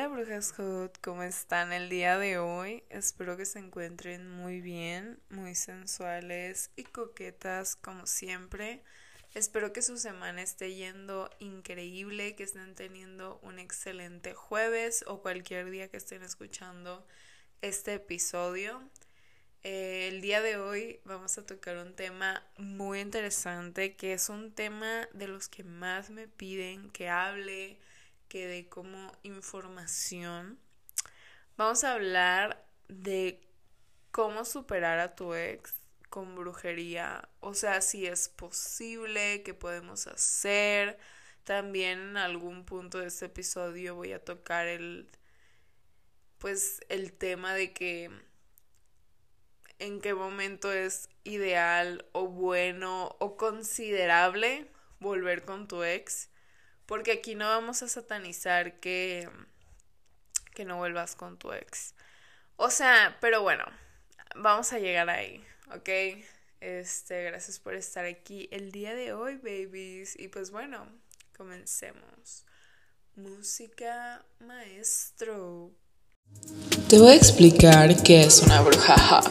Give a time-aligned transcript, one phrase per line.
[0.00, 2.84] Hola brujas hot, ¿cómo están el día de hoy?
[2.88, 8.82] Espero que se encuentren muy bien, muy sensuales y coquetas como siempre.
[9.34, 15.70] Espero que su semana esté yendo increíble, que estén teniendo un excelente jueves o cualquier
[15.70, 17.06] día que estén escuchando
[17.60, 18.82] este episodio.
[19.64, 24.54] Eh, el día de hoy vamos a tocar un tema muy interesante, que es un
[24.54, 27.78] tema de los que más me piden que hable
[28.30, 30.58] que dé como información.
[31.58, 33.40] Vamos a hablar de
[34.12, 35.74] cómo superar a tu ex
[36.08, 37.28] con brujería.
[37.40, 40.98] O sea, si es posible, qué podemos hacer.
[41.44, 45.10] También en algún punto de este episodio voy a tocar el
[46.38, 48.10] pues el tema de que
[49.78, 54.70] en qué momento es ideal o bueno o considerable
[55.00, 56.29] volver con tu ex
[56.90, 59.30] porque aquí no vamos a satanizar que,
[60.54, 61.94] que no vuelvas con tu ex.
[62.56, 63.64] O sea, pero bueno,
[64.34, 65.40] vamos a llegar ahí,
[65.72, 65.88] ¿ok?
[66.58, 70.18] Este, gracias por estar aquí el día de hoy, babies.
[70.18, 70.84] Y pues bueno,
[71.36, 72.44] comencemos.
[73.14, 75.70] Música maestro.
[76.88, 79.30] Te voy a explicar qué es una bruja hot.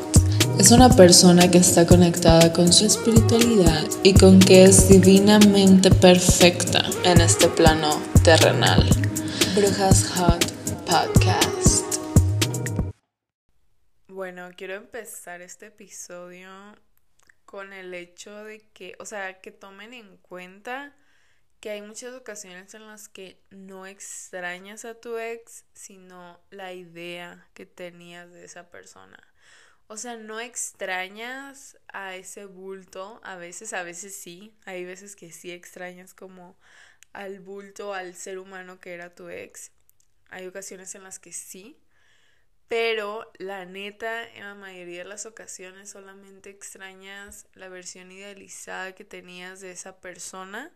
[0.60, 6.86] Es una persona que está conectada con su espiritualidad y con que es divinamente perfecta
[7.04, 8.88] en este plano terrenal.
[9.56, 10.46] Brujas Hot
[10.86, 11.98] Podcast.
[14.08, 16.50] Bueno, quiero empezar este episodio
[17.46, 20.94] con el hecho de que, o sea, que tomen en cuenta
[21.60, 27.48] que hay muchas ocasiones en las que no extrañas a tu ex, sino la idea
[27.54, 29.20] que tenías de esa persona.
[29.88, 35.32] O sea, no extrañas a ese bulto, a veces, a veces sí, hay veces que
[35.32, 36.58] sí extrañas como
[37.14, 39.72] al bulto, al ser humano que era tu ex.
[40.30, 41.80] Hay ocasiones en las que sí,
[42.68, 49.06] pero la neta, en la mayoría de las ocasiones solamente extrañas la versión idealizada que
[49.06, 50.72] tenías de esa persona.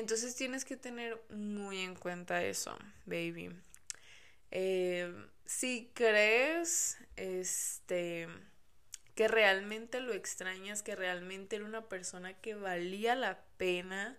[0.00, 3.50] Entonces tienes que tener muy en cuenta eso, baby.
[4.50, 5.12] Eh,
[5.44, 8.26] si crees este
[9.14, 14.18] que realmente lo extrañas, que realmente era una persona que valía la pena,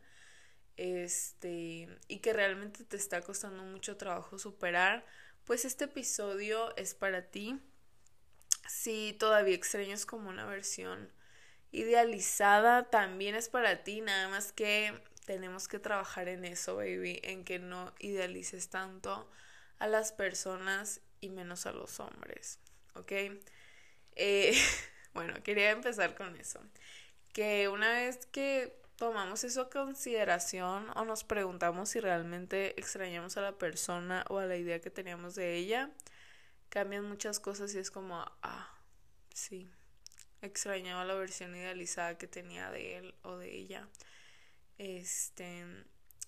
[0.77, 5.03] este, y que realmente te está costando mucho trabajo superar,
[5.45, 7.59] pues este episodio es para ti.
[8.69, 11.11] Si todavía extrañas como una versión
[11.71, 14.93] idealizada, también es para ti, nada más que
[15.31, 19.31] tenemos que trabajar en eso, baby, en que no idealices tanto
[19.79, 22.59] a las personas y menos a los hombres,
[22.95, 23.13] ¿ok?
[24.17, 24.53] Eh,
[25.13, 26.59] bueno, quería empezar con eso.
[27.31, 33.41] Que una vez que tomamos eso a consideración o nos preguntamos si realmente extrañamos a
[33.41, 35.91] la persona o a la idea que teníamos de ella,
[36.67, 38.69] cambian muchas cosas y es como, ah,
[39.33, 39.71] sí,
[40.41, 43.87] extrañaba la versión idealizada que tenía de él o de ella.
[44.81, 45.63] Este,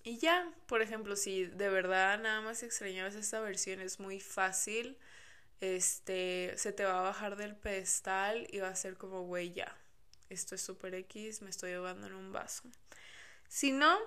[0.04, 4.96] y ya, por ejemplo, si de verdad nada más extrañabas esta versión, es muy fácil.
[5.60, 9.76] Este, se te va a bajar del pedestal y va a ser como, güey, ya.
[10.30, 12.62] Esto es super X, me estoy ahogando en un vaso.
[13.48, 13.98] Si no,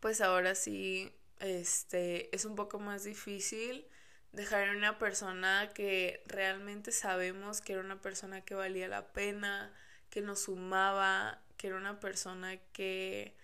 [0.00, 1.10] pues ahora sí,
[1.40, 3.86] este, es un poco más difícil
[4.32, 9.72] dejar en una persona que realmente sabemos que era una persona que valía la pena,
[10.10, 13.37] que nos sumaba, que era una persona que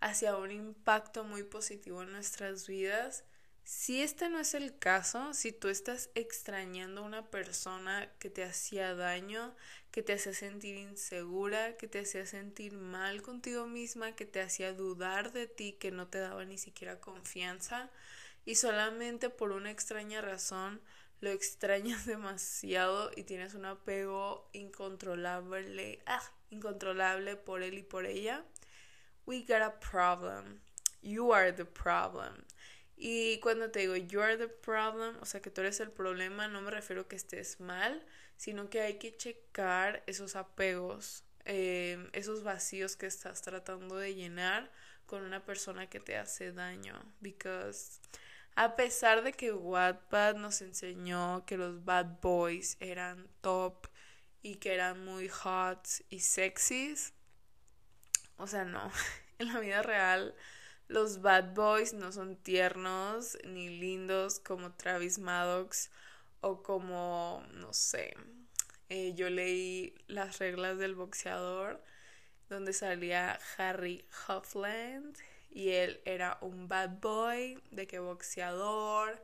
[0.00, 3.24] hacia un impacto muy positivo en nuestras vidas.
[3.64, 8.42] Si este no es el caso, si tú estás extrañando a una persona que te
[8.42, 9.54] hacía daño,
[9.90, 14.72] que te hacía sentir insegura, que te hacía sentir mal contigo misma, que te hacía
[14.72, 17.90] dudar de ti, que no te daba ni siquiera confianza
[18.48, 20.80] y solamente por una extraña razón
[21.20, 28.44] lo extrañas demasiado y tienes un apego incontrolable, ah, incontrolable por él y por ella,
[29.28, 30.60] we got a problem.
[31.02, 32.46] You are the problem.
[32.96, 36.48] Y cuando te digo you are the problem, o sea que tú eres el problema,
[36.48, 38.02] no me refiero a que estés mal,
[38.36, 44.70] sino que hay que checar esos apegos, em, esos vacíos que estás tratando de llenar
[45.06, 46.94] con una persona que te hace daño.
[47.20, 48.00] Because
[48.56, 53.86] a pesar de que Wattpad nos enseñó que los bad boys eran top
[54.42, 57.12] y que eran muy hot y sexys,
[58.38, 58.90] o sea, no.
[59.38, 60.34] En la vida real,
[60.88, 65.90] los bad boys no son tiernos ni lindos como Travis Maddox
[66.40, 68.14] o como, no sé.
[68.88, 71.82] Eh, yo leí las reglas del boxeador
[72.48, 75.16] donde salía Harry Huffland
[75.50, 79.22] y él era un bad boy, de que boxeador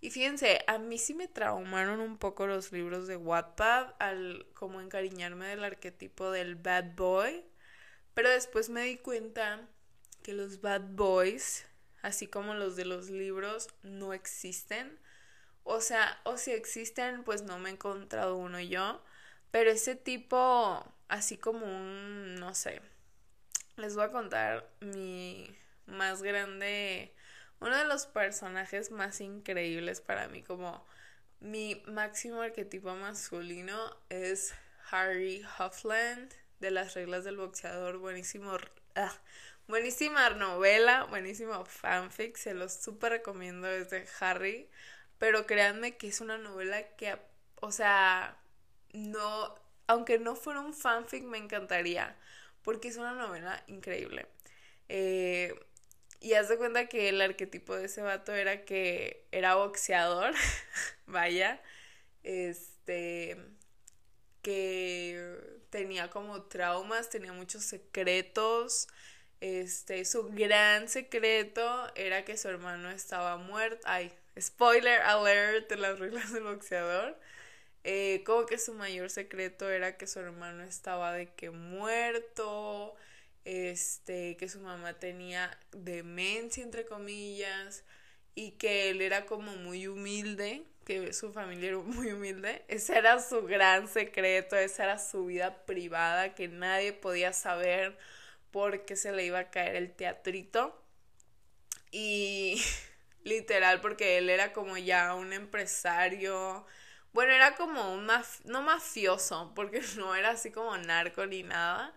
[0.00, 4.80] Y fíjense, a mí sí me traumaron un poco los libros de Wattpad al como
[4.80, 7.44] encariñarme del arquetipo del bad boy.
[8.14, 9.60] Pero después me di cuenta
[10.22, 11.66] que los bad boys,
[12.02, 14.98] así como los de los libros, no existen.
[15.64, 19.02] O sea, o si existen, pues no me he encontrado uno yo.
[19.50, 22.80] Pero ese tipo, así como un, no sé,
[23.76, 25.54] les voy a contar mi
[25.86, 27.14] más grande
[27.60, 30.86] uno de los personajes más increíbles para mí, como
[31.40, 34.54] mi máximo arquetipo masculino, es
[34.90, 37.98] Harry Huffland de las reglas del boxeador.
[37.98, 38.56] Buenísimo,
[38.94, 39.12] ah,
[39.68, 44.68] buenísima novela, buenísimo fanfic, se los súper recomiendo desde Harry.
[45.18, 47.16] Pero créanme que es una novela que,
[47.60, 48.36] o sea,
[48.92, 49.54] no,
[49.86, 52.16] aunque no fuera un fanfic, me encantaría,
[52.62, 54.26] porque es una novela increíble.
[54.88, 55.54] Eh,
[56.20, 60.32] y haz de cuenta que el arquetipo de ese vato era que era boxeador,
[61.06, 61.60] vaya,
[62.22, 63.36] este,
[64.44, 68.86] que tenía como traumas, tenía muchos secretos,
[69.40, 75.98] este, su gran secreto era que su hermano estaba muerto, ay, spoiler alert de las
[75.98, 77.18] reglas del boxeador,
[77.84, 82.94] eh, como que su mayor secreto era que su hermano estaba de que muerto,
[83.44, 87.84] este, que su mamá tenía demencia, entre comillas,
[88.34, 92.64] y que él era como muy humilde, que su familia era muy humilde.
[92.68, 97.98] Ese era su gran secreto, esa era su vida privada que nadie podía saber
[98.50, 100.80] porque se le iba a caer el teatrito.
[101.90, 102.62] Y
[103.24, 106.66] literal, porque él era como ya un empresario.
[107.12, 108.08] Bueno, era como un
[108.44, 111.94] no mafioso, porque no era así como narco ni nada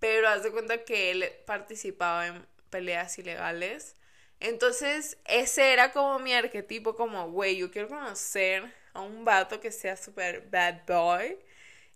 [0.00, 3.96] pero haz de cuenta que él participaba en peleas ilegales.
[4.40, 9.70] Entonces, ese era como mi arquetipo, como, güey, yo quiero conocer a un vato que
[9.72, 11.38] sea súper bad boy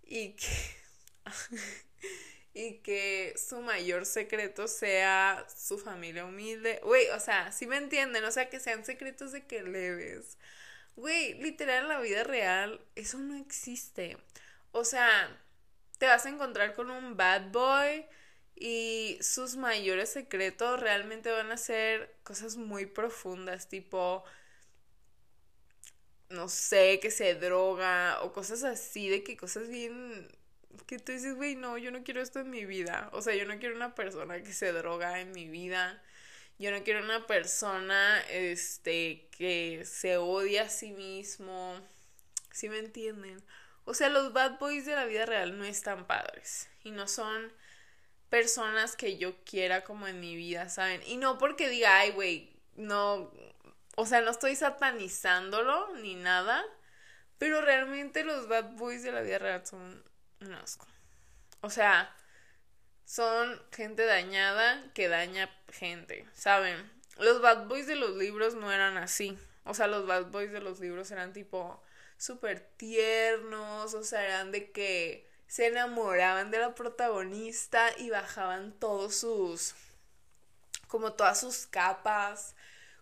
[0.05, 0.47] y que,
[2.55, 6.81] y que su mayor secreto sea su familia humilde.
[6.85, 10.39] Güey, o sea, si me entienden, o sea, que sean secretos de que leves.
[10.97, 14.17] Güey, literal en la vida real, eso no existe.
[14.73, 15.09] O sea,
[15.99, 18.07] te vas a encontrar con un bad boy
[18.57, 24.25] y sus mayores secretos realmente van a ser cosas muy profundas, tipo,
[26.31, 30.29] no sé, que se droga o cosas así, de que cosas bien
[30.87, 33.09] que tú dices, güey, no, yo no quiero esto en mi vida.
[33.13, 36.03] O sea, yo no quiero una persona que se droga en mi vida.
[36.59, 41.81] Yo no quiero una persona, este, que se odia a sí mismo.
[42.53, 43.43] ¿Sí me entienden?
[43.85, 47.53] O sea, los bad boys de la vida real no están padres y no son
[48.35, 51.01] personas que yo quiera como en mi vida, ¿saben?
[51.07, 53.33] Y no porque diga, ay, güey, no,
[53.95, 56.65] o sea, no estoy satanizándolo ni nada,
[57.39, 60.03] pero realmente los bad boys de la vida real son
[60.41, 60.85] un asco.
[61.61, 62.13] O sea,
[63.05, 66.91] son gente dañada que daña gente, ¿saben?
[67.19, 69.39] Los bad boys de los libros no eran así.
[69.63, 71.81] O sea, los bad boys de los libros eran tipo
[72.17, 79.15] súper tiernos, o sea, eran de que se enamoraban de la protagonista y bajaban todos
[79.15, 79.77] sus,
[80.89, 82.57] como todas sus capas,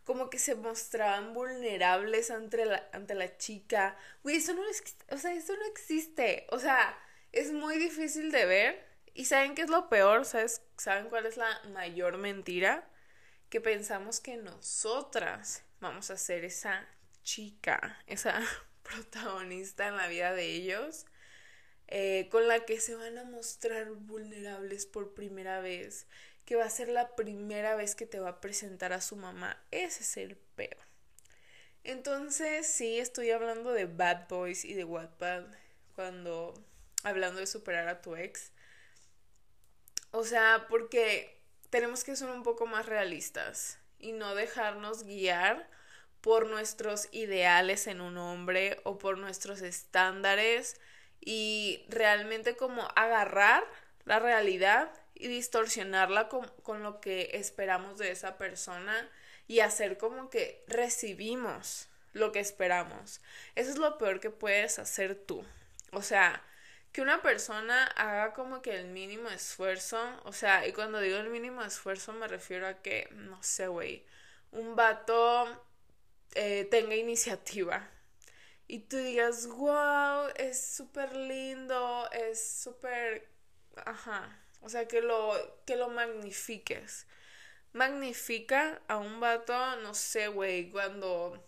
[0.05, 3.97] como que se mostraban vulnerables ante la, ante la chica.
[4.23, 6.95] Güey, eso no es, o sea, eso no existe, o sea,
[7.33, 8.87] es muy difícil de ver.
[9.15, 10.27] ¿Y saben qué es lo peor?
[10.27, 10.61] ¿Sabes?
[10.77, 12.87] ¿Saben cuál es la mayor mentira?
[13.49, 16.87] Que pensamos que nosotras vamos a ser esa
[17.23, 18.43] chica, esa
[18.83, 21.07] protagonista en la vida de ellos,
[21.95, 26.07] eh, con la que se van a mostrar vulnerables por primera vez,
[26.47, 29.63] que va a ser la primera vez que te va a presentar a su mamá.
[29.71, 30.79] Ese es el peor.
[31.85, 35.45] Entonces, sí, estoy hablando de Bad Boys y de Wattpad
[35.95, 36.55] cuando
[37.03, 38.53] hablando de superar a tu ex.
[40.13, 45.69] O sea, porque tenemos que ser un poco más realistas y no dejarnos guiar
[46.23, 50.81] por nuestros ideales en un hombre o por nuestros estándares
[51.25, 53.65] y realmente como agarrar
[54.05, 59.09] la realidad y distorsionarla con, lo que esperamos de esa persona
[59.47, 63.21] y hacer como que recibimos lo que esperamos.
[63.55, 65.45] Eso es lo peor que puedes hacer tú.
[65.93, 66.43] O sea,
[66.91, 71.31] que una persona haga como que el mínimo esfuerzo, o sea, y cuando digo el
[71.31, 74.05] mínimo esfuerzo me refiero a que, no sé, güey,
[74.51, 75.65] un vato
[76.35, 77.89] eh, tenga iniciativa
[78.73, 83.29] y tú digas, wow, es súper lindo, es súper,
[83.85, 85.35] ajá, o sea, que lo,
[85.67, 87.07] que lo magnifiques.
[87.75, 91.47] Magnifica a un vato, no sé, güey, cuando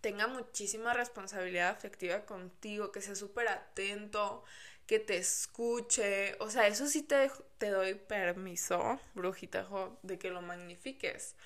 [0.00, 4.42] tenga muchísima responsabilidad afectiva contigo, que sea súper atento,
[4.86, 6.34] que te escuche.
[6.40, 9.68] O sea, eso sí te, te doy permiso, brujita,
[10.02, 11.36] de que lo magnifiques.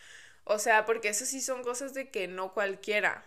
[0.44, 3.26] O sea, porque eso sí son cosas de que no cualquiera.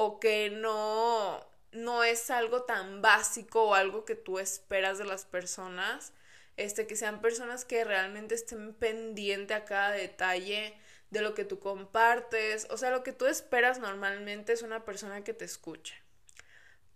[0.00, 5.24] O que no, no es algo tan básico o algo que tú esperas de las
[5.24, 6.12] personas.
[6.56, 10.78] Este, que sean personas que realmente estén pendiente a cada detalle
[11.10, 12.68] de lo que tú compartes.
[12.70, 15.94] O sea, lo que tú esperas normalmente es una persona que te escuche.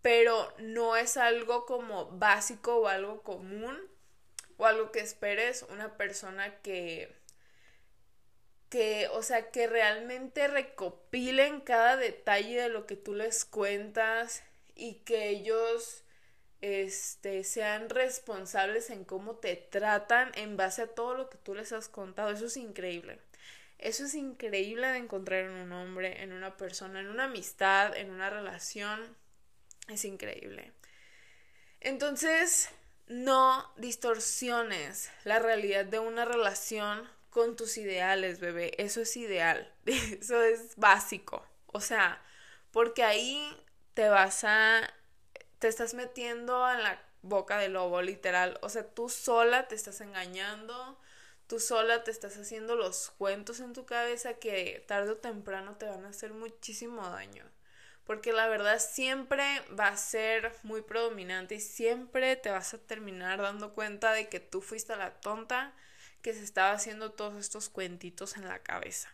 [0.00, 3.80] Pero no es algo como básico o algo común
[4.58, 7.21] o algo que esperes una persona que
[8.72, 14.42] que, o sea, que realmente recopilen cada detalle de lo que tú les cuentas
[14.74, 16.04] y que ellos
[16.62, 21.70] este, sean responsables en cómo te tratan en base a todo lo que tú les
[21.74, 22.30] has contado.
[22.30, 23.18] Eso es increíble.
[23.76, 28.10] Eso es increíble de encontrar en un hombre, en una persona, en una amistad, en
[28.10, 29.18] una relación.
[29.88, 30.72] Es increíble.
[31.80, 32.70] Entonces,
[33.06, 38.72] no distorsiones la realidad de una relación con tus ideales, bebé.
[38.78, 39.72] Eso es ideal.
[39.86, 41.44] Eso es básico.
[41.66, 42.22] O sea,
[42.70, 43.42] porque ahí
[43.94, 44.82] te vas a...
[45.58, 48.58] te estás metiendo en la boca del lobo, literal.
[48.62, 51.00] O sea, tú sola te estás engañando,
[51.46, 55.86] tú sola te estás haciendo los cuentos en tu cabeza que tarde o temprano te
[55.86, 57.44] van a hacer muchísimo daño.
[58.04, 59.44] Porque la verdad siempre
[59.78, 64.40] va a ser muy predominante y siempre te vas a terminar dando cuenta de que
[64.40, 65.72] tú fuiste la tonta
[66.22, 69.12] que se estaba haciendo todos estos cuentitos en la cabeza.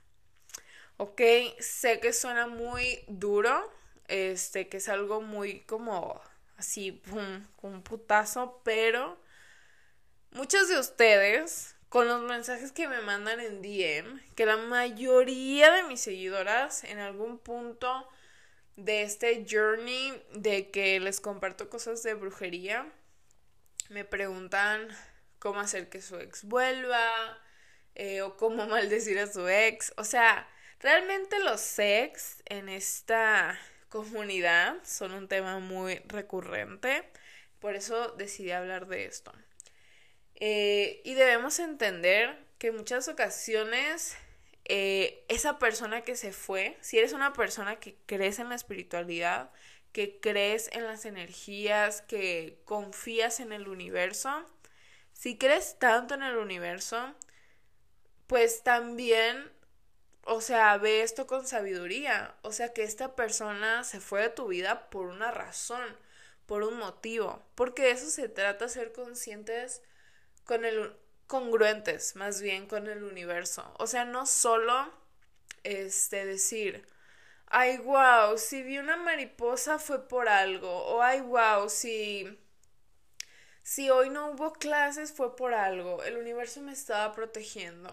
[0.96, 1.20] Ok,
[1.60, 3.72] sé que suena muy duro,
[4.08, 6.20] este, que es algo muy como
[6.56, 9.18] así, pum, un putazo, pero
[10.32, 15.84] muchos de ustedes, con los mensajes que me mandan en DM, que la mayoría de
[15.84, 18.08] mis seguidoras en algún punto
[18.76, 22.86] de este journey de que les comparto cosas de brujería,
[23.88, 24.88] me preguntan
[25.38, 27.38] cómo hacer que su ex vuelva
[27.94, 29.92] eh, o cómo maldecir a su ex.
[29.96, 30.48] O sea,
[30.80, 37.08] realmente los ex en esta comunidad son un tema muy recurrente.
[37.60, 39.32] Por eso decidí hablar de esto.
[40.36, 44.16] Eh, y debemos entender que en muchas ocasiones
[44.64, 49.50] eh, esa persona que se fue, si eres una persona que crees en la espiritualidad,
[49.92, 54.46] que crees en las energías, que confías en el universo,
[55.18, 57.12] si crees tanto en el universo,
[58.28, 59.50] pues también,
[60.22, 62.36] o sea, ve esto con sabiduría.
[62.42, 65.82] O sea, que esta persona se fue de tu vida por una razón,
[66.46, 67.42] por un motivo.
[67.56, 69.82] Porque de eso se trata, ser conscientes
[70.44, 70.94] con el
[71.26, 73.74] congruentes más bien con el universo.
[73.78, 74.92] O sea, no solo
[75.64, 76.86] este decir,
[77.46, 82.38] ay wow, si vi una mariposa fue por algo, o ay wow, si
[83.68, 87.90] si hoy no hubo clases fue por algo, el universo me estaba protegiendo.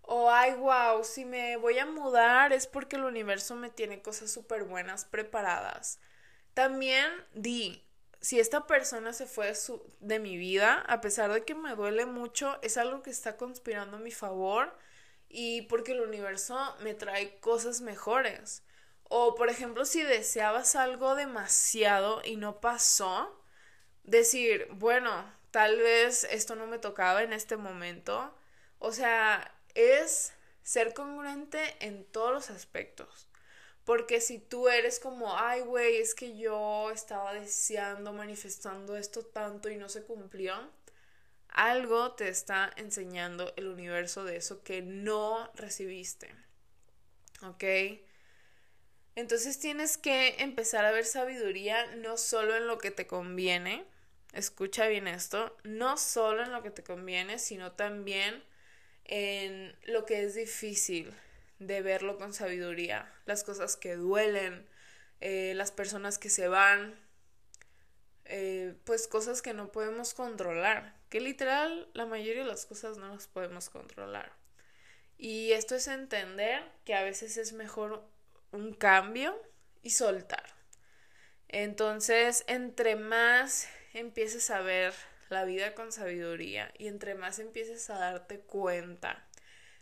[0.00, 4.30] O, ay, wow, si me voy a mudar es porque el universo me tiene cosas
[4.30, 6.00] súper buenas preparadas.
[6.54, 7.84] También di,
[8.22, 9.54] si esta persona se fue de,
[10.00, 13.98] de mi vida, a pesar de que me duele mucho, es algo que está conspirando
[13.98, 14.74] a mi favor
[15.28, 18.62] y porque el universo me trae cosas mejores.
[19.10, 23.41] O, por ejemplo, si deseabas algo demasiado y no pasó,
[24.04, 28.34] decir, bueno, tal vez esto no me tocaba en este momento.
[28.78, 30.32] O sea, es
[30.62, 33.28] ser congruente en todos los aspectos.
[33.84, 39.68] Porque si tú eres como, ay, güey, es que yo estaba deseando, manifestando esto tanto
[39.70, 40.54] y no se cumplió,
[41.48, 46.32] algo te está enseñando el universo de eso que no recibiste.
[47.42, 47.64] ¿Ok?
[49.14, 53.84] Entonces tienes que empezar a ver sabiduría no solo en lo que te conviene,
[54.32, 58.42] escucha bien esto, no solo en lo que te conviene, sino también
[59.04, 61.14] en lo que es difícil
[61.58, 64.68] de verlo con sabiduría, las cosas que duelen,
[65.20, 66.98] eh, las personas que se van,
[68.24, 73.08] eh, pues cosas que no podemos controlar, que literal la mayoría de las cosas no
[73.08, 74.32] las podemos controlar.
[75.18, 78.04] Y esto es entender que a veces es mejor
[78.50, 79.40] un cambio
[79.82, 80.44] y soltar.
[81.48, 84.94] Entonces, entre más empieces a ver
[85.28, 89.26] la vida con sabiduría y entre más empieces a darte cuenta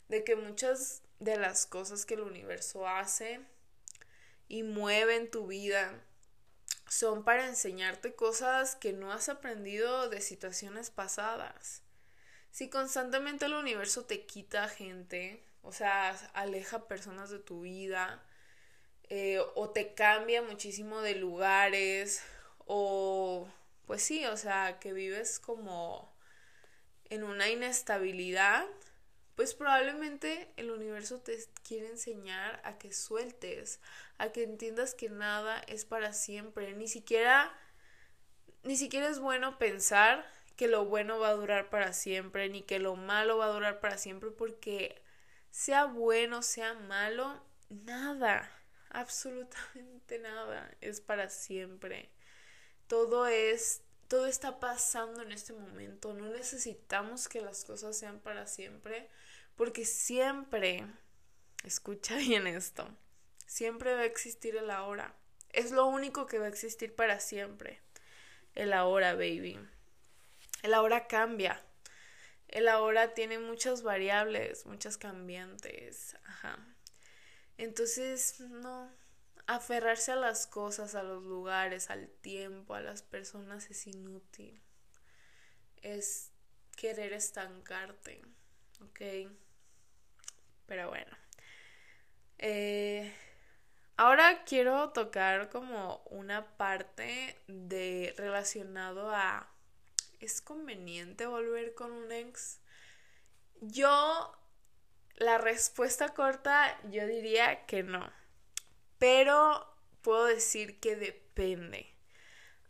[0.08, 3.40] de que muchas de las cosas que el universo hace
[4.48, 5.92] y mueve en tu vida
[6.88, 11.82] son para enseñarte cosas que no has aprendido de situaciones pasadas.
[12.50, 18.24] Si constantemente el universo te quita gente, o sea, aleja personas de tu vida,
[19.08, 22.22] eh, o te cambia muchísimo de lugares
[22.66, 23.48] o
[23.90, 26.14] pues sí, o sea, que vives como
[27.06, 28.64] en una inestabilidad,
[29.34, 33.80] pues probablemente el universo te quiere enseñar a que sueltes,
[34.16, 37.52] a que entiendas que nada es para siempre, ni siquiera
[38.62, 42.78] ni siquiera es bueno pensar que lo bueno va a durar para siempre, ni que
[42.78, 45.02] lo malo va a durar para siempre, porque
[45.50, 48.48] sea bueno, sea malo, nada,
[48.90, 52.08] absolutamente nada es para siempre.
[52.90, 58.48] Todo es, todo está pasando en este momento, no necesitamos que las cosas sean para
[58.48, 59.08] siempre,
[59.54, 60.84] porque siempre,
[61.62, 62.88] escucha bien esto,
[63.46, 65.14] siempre va a existir el ahora.
[65.50, 67.80] Es lo único que va a existir para siempre.
[68.56, 69.60] El ahora, baby.
[70.64, 71.62] El ahora cambia.
[72.48, 76.16] El ahora tiene muchas variables, muchas cambiantes.
[76.24, 76.58] Ajá.
[77.56, 78.90] Entonces, no.
[79.50, 84.62] Aferrarse a las cosas, a los lugares, al tiempo, a las personas es inútil.
[85.82, 86.30] Es
[86.76, 88.22] querer estancarte.
[88.80, 89.00] ¿Ok?
[90.66, 91.16] Pero bueno.
[92.38, 93.12] Eh,
[93.96, 99.52] ahora quiero tocar como una parte de relacionado a
[100.20, 102.60] ¿es conveniente volver con un ex?
[103.60, 104.32] Yo,
[105.16, 108.19] la respuesta corta, yo diría que no.
[109.00, 109.66] Pero
[110.02, 111.90] puedo decir que depende.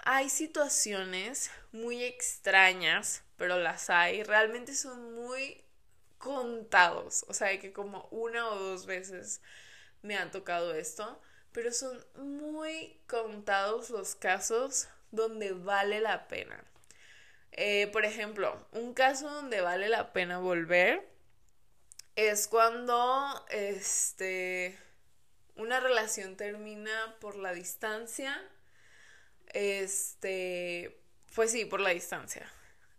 [0.04, 4.22] Hay situaciones muy extrañas, pero las hay.
[4.22, 5.64] Realmente son muy
[6.18, 7.24] contados.
[7.26, 9.42] O sea, que como una o dos veces
[10.02, 11.20] me han tocado esto.
[11.50, 16.64] Pero son muy contados los casos donde vale la pena.
[17.50, 21.10] Eh, por ejemplo, un caso donde vale la pena volver
[22.14, 24.78] es cuando este
[25.56, 28.40] una relación termina por la distancia.
[29.48, 31.00] Este,
[31.34, 32.50] pues sí, por la distancia.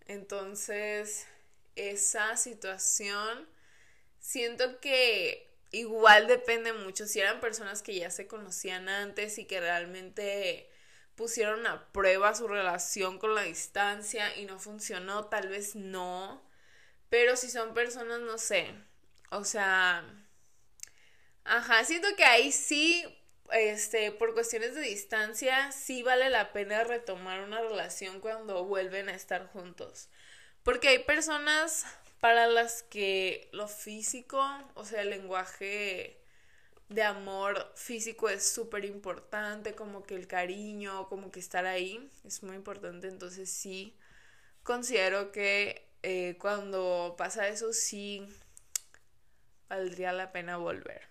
[0.07, 1.27] Entonces,
[1.75, 3.47] esa situación
[4.19, 9.59] siento que igual depende mucho si eran personas que ya se conocían antes y que
[9.59, 10.69] realmente
[11.15, 16.41] pusieron a prueba su relación con la distancia y no funcionó, tal vez no.
[17.09, 18.73] Pero si son personas, no sé.
[19.29, 20.03] O sea,
[21.43, 23.03] ajá, siento que ahí sí,
[23.51, 29.15] este, por cuestiones de distancia, sí vale la pena retomar una relación cuando vuelven a
[29.15, 30.09] estar juntos.
[30.63, 31.85] Porque hay personas
[32.19, 34.43] para las que lo físico,
[34.75, 36.21] o sea, el lenguaje
[36.89, 42.43] de amor físico es súper importante, como que el cariño, como que estar ahí es
[42.43, 43.97] muy importante, entonces sí
[44.63, 48.27] considero que eh, cuando pasa eso sí
[49.69, 51.10] valdría la pena volver.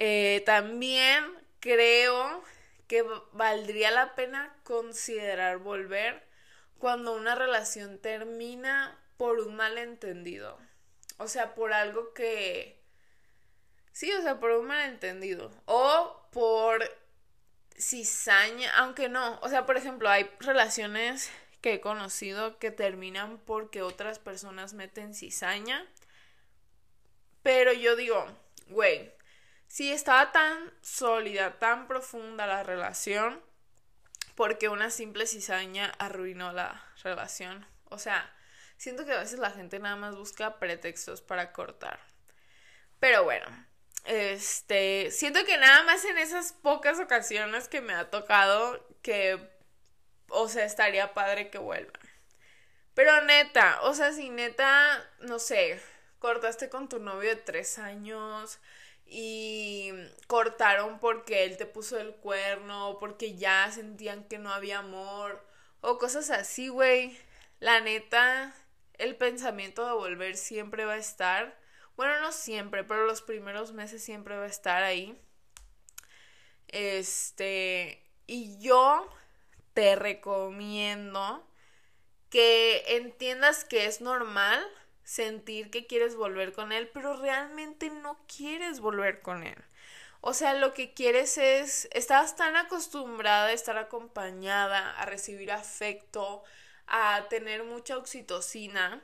[0.00, 1.24] Eh, también
[1.60, 2.42] creo
[2.88, 6.24] que valdría la pena considerar volver
[6.78, 10.58] cuando una relación termina por un malentendido.
[11.18, 12.80] O sea, por algo que
[13.92, 15.50] Sí, o sea, por un malentendido.
[15.66, 16.82] O por
[17.78, 19.38] cizaña, aunque no.
[19.40, 25.14] O sea, por ejemplo, hay relaciones que he conocido que terminan porque otras personas meten
[25.14, 25.86] cizaña.
[27.42, 28.26] Pero yo digo,
[28.68, 29.12] güey,
[29.70, 33.40] si estaba tan sólida, tan profunda la relación,
[34.34, 37.64] porque una simple cizaña arruinó la relación.
[37.84, 38.34] O sea,
[38.76, 42.00] siento que a veces la gente nada más busca pretextos para cortar.
[42.98, 43.46] Pero bueno,
[44.06, 49.38] este, siento que nada más en esas pocas ocasiones que me ha tocado que,
[50.30, 52.02] o sea, estaría padre que vuelvan.
[52.94, 55.80] Pero neta, o sea, si neta, no sé,
[56.18, 58.58] cortaste con tu novio de tres años
[59.10, 59.90] y
[60.28, 65.44] cortaron porque él te puso el cuerno, porque ya sentían que no había amor,
[65.80, 67.18] o cosas así, güey.
[67.58, 68.54] La neta,
[68.98, 71.58] el pensamiento de volver siempre va a estar.
[71.96, 75.20] Bueno, no siempre, pero los primeros meses siempre va a estar ahí.
[76.68, 79.08] Este, y yo
[79.74, 81.44] te recomiendo
[82.30, 84.64] que entiendas que es normal
[85.10, 89.56] sentir que quieres volver con él, pero realmente no quieres volver con él.
[90.20, 96.44] O sea, lo que quieres es, estás tan acostumbrada a estar acompañada, a recibir afecto,
[96.86, 99.02] a tener mucha oxitocina,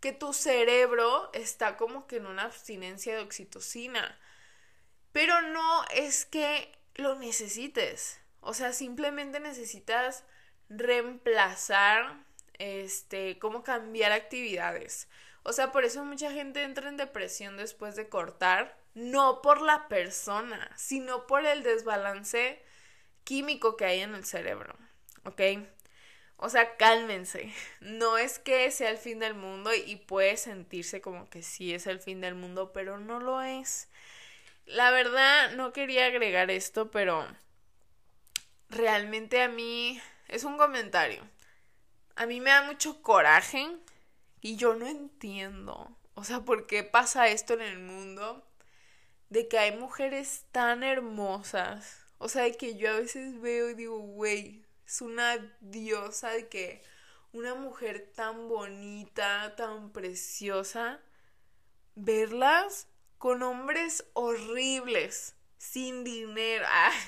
[0.00, 4.18] que tu cerebro está como que en una abstinencia de oxitocina.
[5.12, 8.18] Pero no es que lo necesites.
[8.40, 10.24] O sea, simplemente necesitas
[10.68, 12.24] reemplazar,
[12.58, 15.06] este, cómo cambiar actividades.
[15.44, 19.88] O sea, por eso mucha gente entra en depresión después de cortar, no por la
[19.88, 22.62] persona, sino por el desbalance
[23.24, 24.74] químico que hay en el cerebro,
[25.24, 25.40] ¿ok?
[26.36, 27.52] O sea, cálmense.
[27.80, 31.86] No es que sea el fin del mundo y puede sentirse como que sí es
[31.86, 33.88] el fin del mundo, pero no lo es.
[34.66, 37.26] La verdad, no quería agregar esto, pero
[38.70, 41.22] realmente a mí es un comentario.
[42.16, 43.68] A mí me da mucho coraje
[44.44, 45.96] y yo no entiendo.
[46.12, 48.46] O sea, ¿por qué pasa esto en el mundo?
[49.30, 52.04] De que hay mujeres tan hermosas.
[52.18, 56.48] O sea, de que yo a veces veo y digo, güey, es una diosa de
[56.48, 56.82] que
[57.32, 61.00] una mujer tan bonita, tan preciosa,
[61.94, 66.66] verlas con hombres horribles, sin dinero.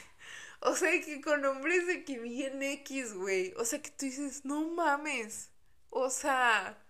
[0.60, 3.52] o sea, que con hombres de que bien X, güey.
[3.58, 5.50] O sea, que tú dices, no mames.
[5.90, 6.82] O sea,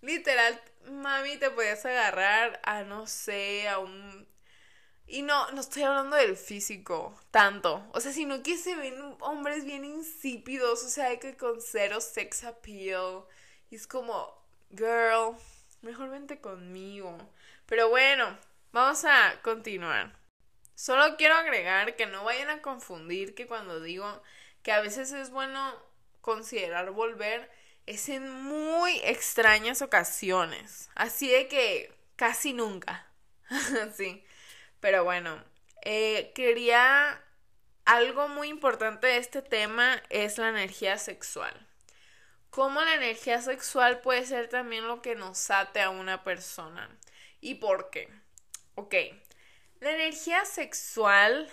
[0.00, 4.28] literal, mami, te podías agarrar a, no sé, a un
[5.10, 7.82] y no, no estoy hablando del físico tanto.
[7.94, 12.44] O sea, sino que se ven hombres bien insípidos, o sea, que con cero sex
[12.44, 13.24] appeal.
[13.70, 14.34] Y es como,
[14.70, 15.34] girl,
[15.80, 17.16] mejor vente conmigo.
[17.66, 18.38] Pero bueno,
[18.72, 20.14] vamos a continuar.
[20.74, 24.22] Solo quiero agregar que no vayan a confundir que cuando digo
[24.62, 25.74] que a veces es bueno
[26.20, 27.50] considerar volver,
[27.88, 30.90] es en muy extrañas ocasiones.
[30.94, 33.06] Así de que casi nunca.
[33.96, 34.24] sí.
[34.80, 35.42] Pero bueno,
[35.82, 37.24] eh, quería...
[37.84, 41.66] Algo muy importante de este tema es la energía sexual.
[42.50, 46.90] Cómo la energía sexual puede ser también lo que nos ate a una persona.
[47.40, 48.10] ¿Y por qué?
[48.74, 48.94] Ok,
[49.80, 51.48] la energía sexual,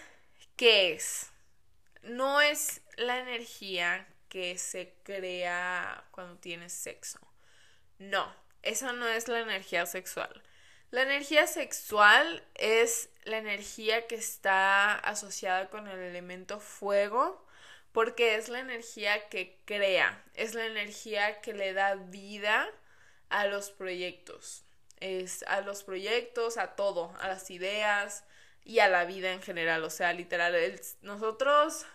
[0.58, 1.32] ¿qué es?
[2.04, 7.20] No es la energía que se crea cuando tienes sexo.
[8.00, 10.44] No, esa no es la energía sexual.
[10.92, 17.48] La energía sexual es la energía que está asociada con el elemento fuego
[17.94, 22.68] porque es la energía que crea, es la energía que le da vida
[23.30, 24.66] a los proyectos,
[25.00, 28.26] es a los proyectos, a todo, a las ideas
[28.66, 30.58] y a la vida en general, o sea, literal,
[31.00, 31.86] nosotros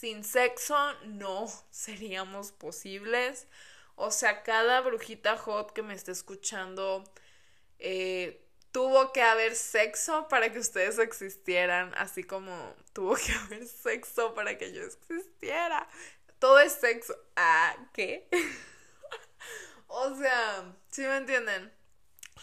[0.00, 3.46] sin sexo no seríamos posibles,
[3.96, 7.04] o sea, cada brujita hot que me esté escuchando
[7.78, 14.32] eh, tuvo que haber sexo para que ustedes existieran, así como tuvo que haber sexo
[14.32, 15.86] para que yo existiera.
[16.38, 17.14] Todo es sexo.
[17.36, 18.26] ¿Ah, qué?
[19.88, 21.70] o sea, ¿sí me entienden?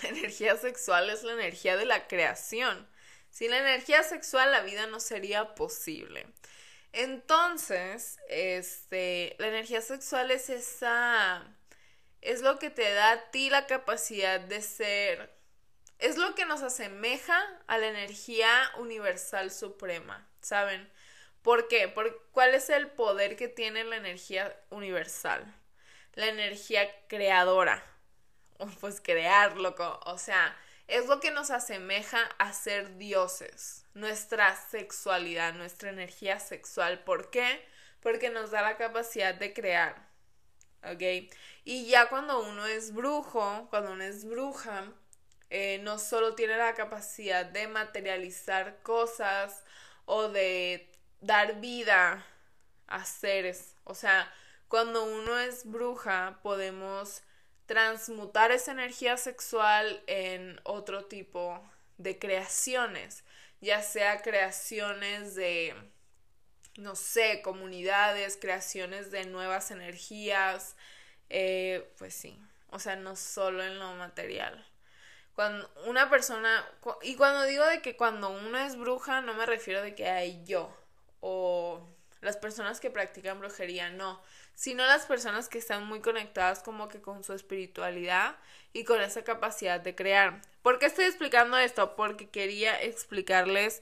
[0.03, 2.87] La energía sexual es la energía de la creación.
[3.31, 6.27] Sin la energía sexual la vida no sería posible.
[6.93, 11.45] Entonces, este, la energía sexual es esa
[12.21, 15.37] es lo que te da a ti la capacidad de ser
[15.99, 20.91] es lo que nos asemeja a la energía universal suprema, ¿saben?
[21.41, 21.93] ¿Por qué?
[22.31, 25.55] ¿Cuál es el poder que tiene la energía universal?
[26.13, 27.83] La energía creadora.
[28.79, 29.99] Pues crear, loco.
[30.05, 33.85] O sea, es lo que nos asemeja a ser dioses.
[33.93, 37.03] Nuestra sexualidad, nuestra energía sexual.
[37.03, 37.65] ¿Por qué?
[38.01, 40.07] Porque nos da la capacidad de crear.
[40.83, 41.29] ¿Ok?
[41.65, 44.85] Y ya cuando uno es brujo, cuando uno es bruja,
[45.49, 49.63] eh, no solo tiene la capacidad de materializar cosas
[50.05, 50.89] o de
[51.21, 52.25] dar vida
[52.87, 53.75] a seres.
[53.83, 54.31] O sea,
[54.67, 57.23] cuando uno es bruja, podemos
[57.67, 61.61] transmutar esa energía sexual en otro tipo
[61.97, 63.23] de creaciones,
[63.61, 65.75] ya sea creaciones de,
[66.77, 70.75] no sé, comunidades, creaciones de nuevas energías,
[71.29, 74.65] eh, pues sí, o sea, no solo en lo material.
[75.35, 76.65] Cuando una persona,
[77.03, 80.43] y cuando digo de que cuando uno es bruja, no me refiero de que hay
[80.45, 80.75] yo
[81.19, 81.85] o
[82.21, 84.21] las personas que practican brujería, no,
[84.57, 88.35] sino las personas que están muy conectadas como que con su espiritualidad
[88.73, 90.41] y con esa capacidad de crear.
[90.63, 91.95] ¿Por qué estoy explicando esto?
[91.95, 93.81] Porque quería explicarles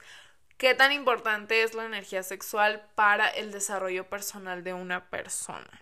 [0.58, 5.80] qué tan importante es la energía sexual para el desarrollo personal de una persona.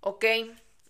[0.00, 0.26] ¿Ok?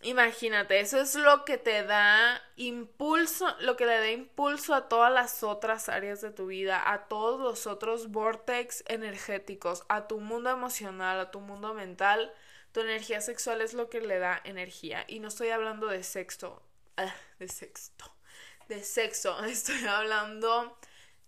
[0.02, 5.12] Imagínate, eso es lo que te da impulso, lo que le da impulso a todas
[5.12, 10.48] las otras áreas de tu vida, a todos los otros vortex energéticos, a tu mundo
[10.48, 12.32] emocional, a tu mundo mental.
[12.72, 15.04] Tu energía sexual es lo que le da energía.
[15.06, 16.62] Y no estoy hablando de sexo,
[16.96, 17.92] ah, de sexo,
[18.68, 19.44] de sexo.
[19.44, 20.78] Estoy hablando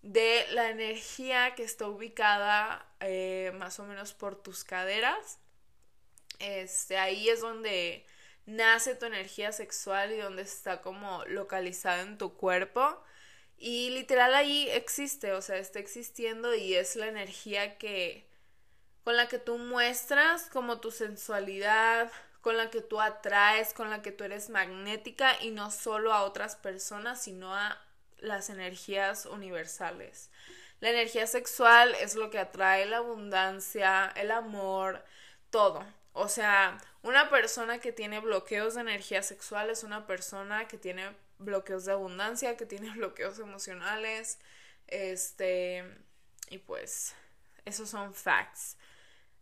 [0.00, 5.38] de la energía que está ubicada eh, más o menos por tus caderas.
[6.38, 8.06] Este, ahí es donde
[8.46, 13.02] nace tu energía sexual y donde está como localizada en tu cuerpo.
[13.58, 18.28] Y literal ahí existe, o sea, está existiendo y es la energía que
[19.04, 24.02] con la que tú muestras como tu sensualidad, con la que tú atraes, con la
[24.02, 27.80] que tú eres magnética y no solo a otras personas, sino a
[28.18, 30.30] las energías universales.
[30.80, 35.04] La energía sexual es lo que atrae la abundancia, el amor,
[35.50, 35.84] todo.
[36.12, 41.10] O sea, una persona que tiene bloqueos de energía sexual es una persona que tiene
[41.38, 44.38] bloqueos de abundancia, que tiene bloqueos emocionales.
[44.86, 45.84] Este,
[46.50, 47.14] y pues,
[47.64, 48.76] esos son facts.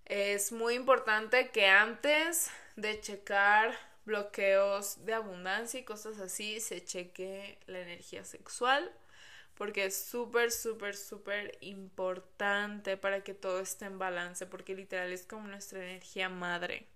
[0.06, 7.58] Es muy importante que antes de checar bloqueos de abundancia y cosas así, se cheque
[7.66, 8.90] la energía sexual,
[9.54, 15.24] porque es súper, súper, súper importante para que todo esté en balance, porque literal es
[15.26, 16.88] como nuestra energía madre.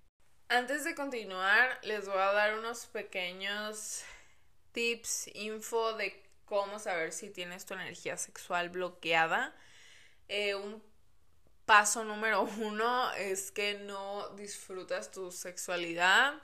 [0.49, 4.05] Antes de continuar, les voy a dar unos pequeños
[4.73, 9.57] tips, info de cómo saber si tienes tu energía sexual bloqueada.
[10.29, 10.83] Eh, un
[11.65, 16.35] paso número uno es que no disfrutas tu sexualidad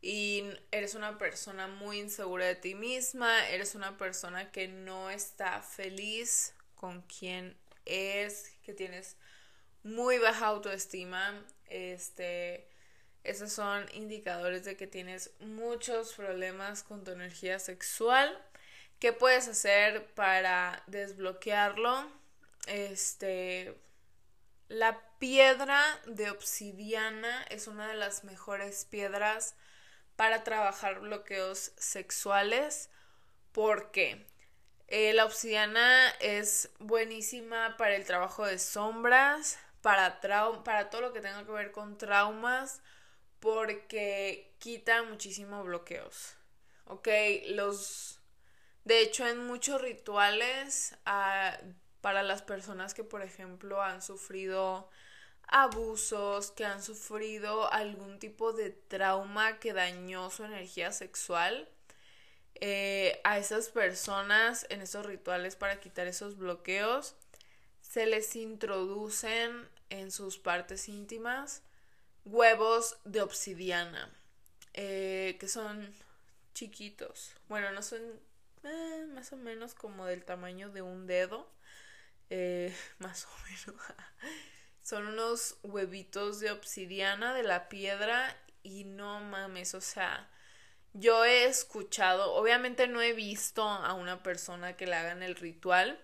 [0.00, 5.60] y eres una persona muy insegura de ti misma, eres una persona que no está
[5.60, 9.16] feliz con quien es, que tienes
[9.82, 12.69] muy baja autoestima, este,
[13.24, 18.36] esos son indicadores de que tienes muchos problemas con tu energía sexual.
[18.98, 22.10] ¿Qué puedes hacer para desbloquearlo?
[22.66, 23.76] Este,
[24.68, 29.54] la piedra de obsidiana es una de las mejores piedras
[30.16, 32.90] para trabajar bloqueos sexuales.
[33.52, 34.26] porque
[34.88, 40.20] eh, la obsidiana es buenísima para el trabajo de sombras, para,
[40.64, 42.80] para todo lo que tenga que ver con traumas,
[43.40, 46.34] porque quita muchísimo bloqueos.
[46.84, 47.08] Ok,
[47.48, 48.20] los...
[48.84, 51.58] De hecho, en muchos rituales ah,
[52.00, 54.88] para las personas que, por ejemplo, han sufrido
[55.48, 61.68] abusos, que han sufrido algún tipo de trauma que dañó su energía sexual.
[62.62, 67.14] Eh, a esas personas en esos rituales para quitar esos bloqueos
[67.80, 71.62] se les introducen en sus partes íntimas
[72.24, 74.10] huevos de obsidiana
[74.74, 75.94] eh, que son
[76.54, 78.00] chiquitos bueno no son
[78.64, 81.50] eh, más o menos como del tamaño de un dedo
[82.30, 83.82] eh, más o menos.
[84.82, 90.28] Son unos huevitos de obsidiana de la piedra y no mames, o sea,
[90.94, 96.02] yo he escuchado, obviamente no he visto a una persona que le hagan el ritual,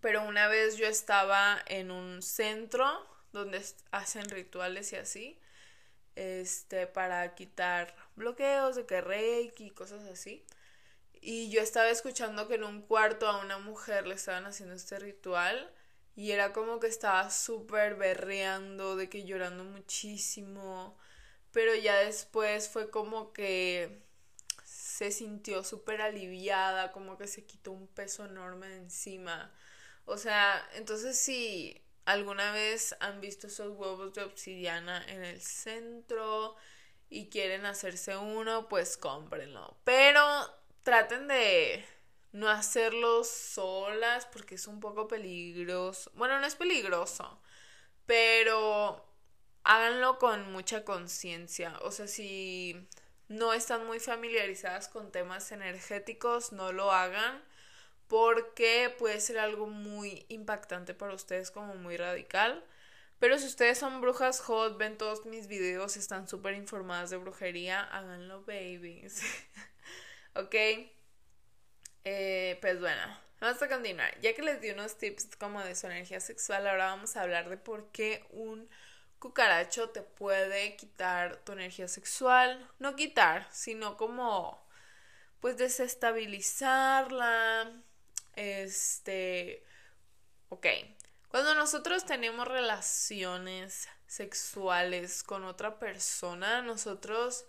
[0.00, 2.84] pero una vez yo estaba en un centro
[3.38, 5.38] donde hacen rituales y así,
[6.16, 10.44] este, para quitar bloqueos de que reiki y cosas así.
[11.20, 14.98] Y yo estaba escuchando que en un cuarto a una mujer le estaban haciendo este
[14.98, 15.72] ritual
[16.14, 20.96] y era como que estaba súper berreando, de que llorando muchísimo,
[21.52, 24.02] pero ya después fue como que
[24.64, 29.52] se sintió súper aliviada, como que se quitó un peso enorme de encima.
[30.06, 36.56] O sea, entonces si alguna vez han visto esos huevos de obsidiana en el centro
[37.10, 39.76] y quieren hacerse uno, pues cómprenlo.
[39.84, 40.22] Pero
[40.82, 41.84] traten de
[42.32, 46.10] no hacerlo solas porque es un poco peligroso.
[46.14, 47.40] Bueno, no es peligroso,
[48.06, 49.04] pero
[49.64, 51.78] háganlo con mucha conciencia.
[51.82, 52.88] O sea, si
[53.28, 57.42] no están muy familiarizadas con temas energéticos, no lo hagan
[58.08, 62.64] porque puede ser algo muy impactante para ustedes como muy radical.
[63.18, 67.82] Pero si ustedes son brujas hot, ven todos mis videos, están súper informadas de brujería,
[67.82, 69.22] háganlo, babies.
[70.36, 70.54] ¿ok?
[72.04, 73.02] Eh, pues bueno,
[73.40, 74.20] vamos a continuar.
[74.20, 77.48] Ya que les di unos tips como de su energía sexual, ahora vamos a hablar
[77.48, 78.68] de por qué un
[79.18, 82.70] cucaracho te puede quitar tu energía sexual.
[82.78, 84.64] No quitar, sino como
[85.40, 87.72] pues desestabilizarla.
[88.36, 89.64] Este,
[90.50, 90.66] ok.
[91.28, 97.46] Cuando nosotros tenemos relaciones sexuales con otra persona, nosotros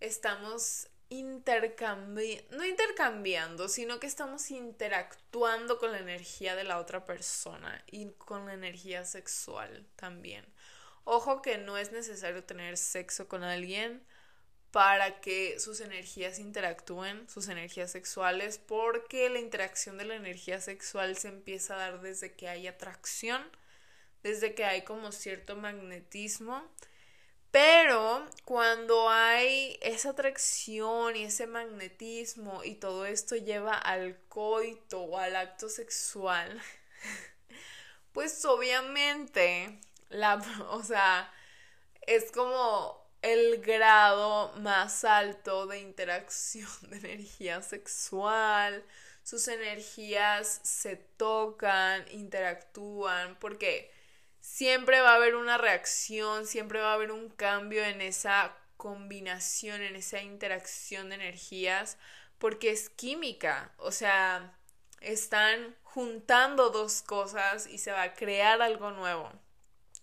[0.00, 7.82] estamos intercambiando, no intercambiando, sino que estamos interactuando con la energía de la otra persona
[7.90, 10.44] y con la energía sexual también.
[11.04, 14.04] Ojo que no es necesario tener sexo con alguien
[14.74, 21.16] para que sus energías interactúen, sus energías sexuales, porque la interacción de la energía sexual
[21.16, 23.40] se empieza a dar desde que hay atracción,
[24.24, 26.68] desde que hay como cierto magnetismo.
[27.52, 35.18] Pero cuando hay esa atracción y ese magnetismo y todo esto lleva al coito o
[35.18, 36.60] al acto sexual,
[38.12, 40.34] pues obviamente la,
[40.70, 41.32] o sea,
[42.08, 48.84] es como el grado más alto de interacción de energía sexual.
[49.22, 53.90] Sus energías se tocan, interactúan, porque
[54.40, 59.80] siempre va a haber una reacción, siempre va a haber un cambio en esa combinación,
[59.80, 61.96] en esa interacción de energías,
[62.38, 64.54] porque es química, o sea,
[65.00, 69.32] están juntando dos cosas y se va a crear algo nuevo,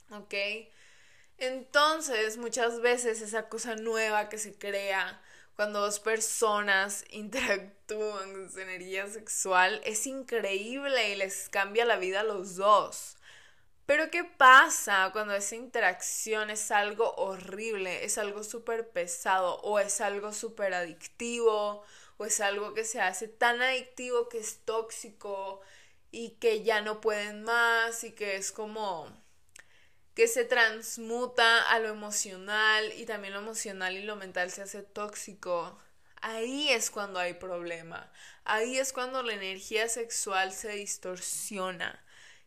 [0.10, 0.34] ¿ok?
[1.41, 5.19] Entonces, muchas veces esa cosa nueva que se crea
[5.56, 12.19] cuando dos personas interactúan con su energía sexual es increíble y les cambia la vida
[12.19, 13.17] a los dos.
[13.88, 19.99] Pero ¿qué pasa cuando esa interacción es algo horrible, es algo súper pesado o es
[19.99, 21.84] algo súper adictivo
[22.17, 25.62] o es algo que se hace tan adictivo que es tóxico
[26.12, 29.21] y que ya no pueden más y que es como
[30.15, 34.84] que se transmuta a lo emocional y también lo emocional y lo mental se hace
[34.84, 35.80] tóxico.
[36.21, 38.12] Ahí es cuando hay problema.
[38.43, 42.04] Ahí es cuando la energía sexual se distorsiona.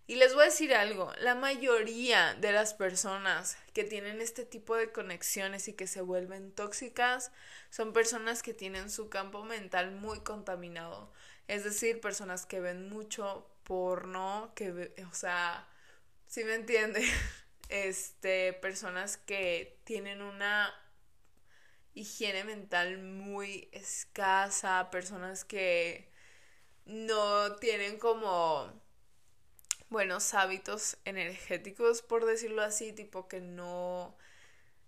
[0.06, 4.76] Y les voy a decir algo, la mayoría de las personas que tienen este tipo
[4.76, 7.32] de conexiones y que se vuelven tóxicas
[7.70, 11.10] son personas que tienen su campo mental muy contaminado.
[11.48, 15.66] Es decir, personas que ven mucho porno, que, o sea,
[16.26, 17.02] si me entiende?
[17.68, 20.72] Este, personas que tienen una
[21.94, 26.10] higiene mental muy escasa, personas que
[26.84, 28.72] no tienen como
[29.88, 34.16] buenos hábitos energéticos, por decirlo así, tipo que no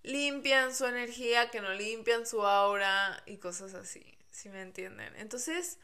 [0.02, 5.14] limpian su energía, que no limpian su aura y cosas así, si me entienden.
[5.16, 5.78] Entonces,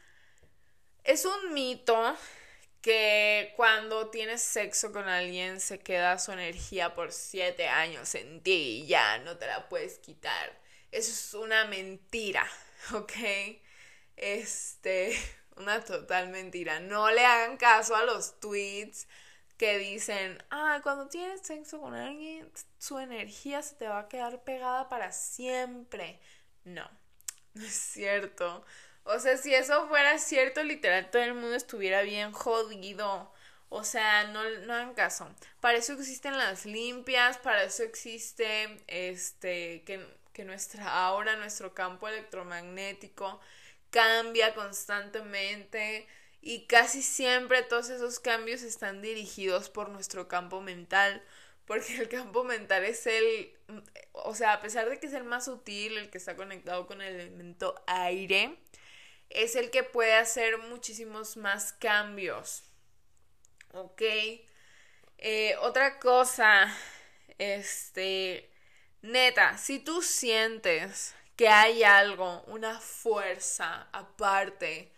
[1.03, 2.15] es un mito
[2.83, 8.83] que cuando tienes sexo con alguien se queda su energía por siete años en ti
[8.83, 10.59] y ya no te la puedes quitar.
[10.91, 12.45] Eso es una mentira,
[12.93, 13.13] ¿ok?
[14.17, 15.17] Este,
[15.55, 16.81] una total mentira.
[16.81, 19.07] No le hagan caso a los tweets
[19.57, 24.43] que dicen, ah, cuando tienes sexo con alguien, su energía se te va a quedar
[24.43, 26.19] pegada para siempre.
[26.65, 26.85] No,
[27.53, 28.65] no es cierto.
[29.05, 33.31] O sea, si eso fuera cierto, literal, todo el mundo estuviera bien jodido.
[33.69, 35.27] O sea, no, no hagan caso.
[35.59, 43.39] Para eso existen las limpias, para eso existe este que, que nuestra nuestro campo electromagnético
[43.89, 46.07] cambia constantemente
[46.41, 51.23] y casi siempre todos esos cambios están dirigidos por nuestro campo mental,
[51.65, 53.53] porque el campo mental es el,
[54.11, 57.01] o sea, a pesar de que es el más sutil, el que está conectado con
[57.01, 58.59] el elemento aire,
[59.33, 62.63] es el que puede hacer muchísimos más cambios.
[63.73, 64.01] ¿Ok?
[65.17, 66.75] Eh, otra cosa,
[67.37, 68.49] este,
[69.01, 74.91] neta, si tú sientes que hay algo, una fuerza aparte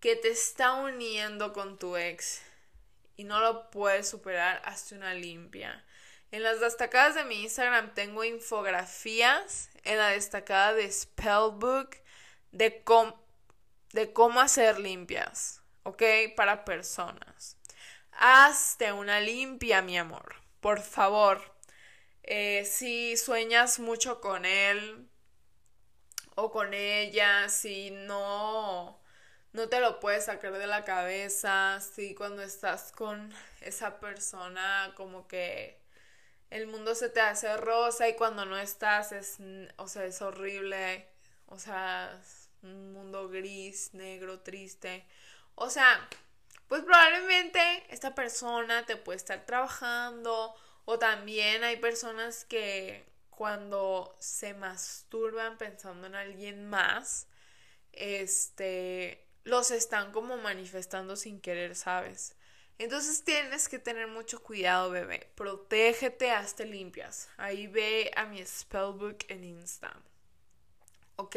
[0.00, 2.40] que te está uniendo con tu ex
[3.16, 5.84] y no lo puedes superar, hazte una limpia.
[6.30, 11.96] En las destacadas de mi Instagram tengo infografías, en la destacada de Spellbook,
[12.52, 12.82] de,
[13.92, 16.02] de cómo hacer limpias, ¿ok?
[16.36, 17.56] Para personas.
[18.12, 21.40] Hazte una limpia, mi amor, por favor.
[22.22, 25.08] Eh, si sueñas mucho con él,
[26.40, 29.00] o con ella, si no,
[29.52, 35.26] no te lo puedes sacar de la cabeza, si cuando estás con esa persona como
[35.26, 35.80] que
[36.50, 39.38] el mundo se te hace rosa y cuando no estás es,
[39.78, 41.08] o sea, es horrible,
[41.46, 42.20] o sea,
[42.62, 45.06] un mundo gris, negro, triste.
[45.54, 46.08] O sea,
[46.68, 54.54] pues probablemente esta persona te puede estar trabajando o también hay personas que cuando se
[54.54, 57.28] masturban pensando en alguien más,
[57.92, 62.36] este, los están como manifestando sin querer, ¿sabes?
[62.78, 65.30] Entonces tienes que tener mucho cuidado, bebé.
[65.34, 67.28] Protégete, hazte limpias.
[67.36, 69.96] Ahí ve a mi spellbook en Insta.
[71.16, 71.36] ¿Ok?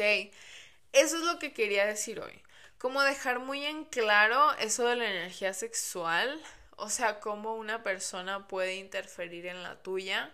[0.92, 2.42] Eso es lo que quería decir hoy.
[2.78, 6.40] Como dejar muy en claro eso de la energía sexual.
[6.76, 10.32] O sea, cómo una persona puede interferir en la tuya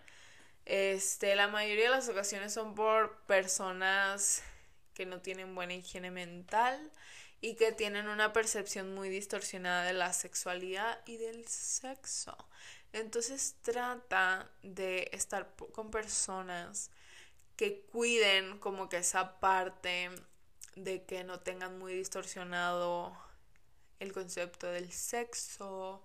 [0.69, 4.43] este, la mayoría de las ocasiones son por personas
[4.93, 6.93] que no tienen buena higiene mental
[7.41, 12.37] y que tienen una percepción muy distorsionada de la sexualidad y del sexo.
[12.93, 16.91] Entonces trata de estar con personas
[17.57, 20.11] que cuiden como que esa parte
[20.77, 23.17] de que no tengan muy distorsionado
[24.01, 26.03] el concepto del sexo